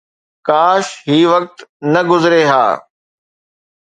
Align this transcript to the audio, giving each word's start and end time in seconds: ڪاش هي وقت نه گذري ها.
ڪاش 0.47 0.85
هي 1.09 1.19
وقت 1.33 1.57
نه 1.93 2.01
گذري 2.09 2.43
ها. 2.51 2.65